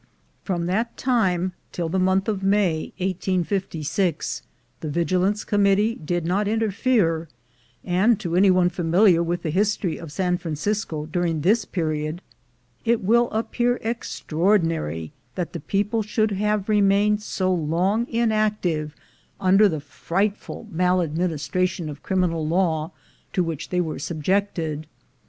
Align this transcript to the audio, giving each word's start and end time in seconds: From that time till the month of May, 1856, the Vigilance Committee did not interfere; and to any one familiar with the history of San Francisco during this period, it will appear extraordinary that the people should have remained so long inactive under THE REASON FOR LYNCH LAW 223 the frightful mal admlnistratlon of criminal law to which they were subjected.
From 0.43 0.65
that 0.65 0.97
time 0.97 1.53
till 1.71 1.87
the 1.87 1.99
month 1.99 2.27
of 2.27 2.41
May, 2.41 2.91
1856, 2.97 4.41
the 4.79 4.89
Vigilance 4.89 5.43
Committee 5.43 5.93
did 5.93 6.25
not 6.25 6.47
interfere; 6.47 7.29
and 7.83 8.19
to 8.19 8.35
any 8.35 8.49
one 8.49 8.69
familiar 8.69 9.21
with 9.21 9.43
the 9.43 9.51
history 9.51 9.97
of 9.99 10.11
San 10.11 10.39
Francisco 10.39 11.05
during 11.05 11.41
this 11.41 11.65
period, 11.65 12.23
it 12.83 13.03
will 13.03 13.29
appear 13.29 13.77
extraordinary 13.83 15.11
that 15.35 15.53
the 15.53 15.59
people 15.59 16.01
should 16.01 16.31
have 16.31 16.67
remained 16.67 17.21
so 17.21 17.53
long 17.53 18.07
inactive 18.07 18.95
under 19.39 19.69
THE 19.69 19.75
REASON 19.75 19.87
FOR 19.87 20.15
LYNCH 20.17 20.31
LAW 20.49 20.55
223 20.65 20.65
the 20.65 20.65
frightful 20.65 20.67
mal 20.71 21.07
admlnistratlon 21.07 21.89
of 21.91 22.01
criminal 22.01 22.47
law 22.47 22.89
to 23.33 23.43
which 23.43 23.69
they 23.69 23.79
were 23.79 23.99
subjected. 23.99 24.87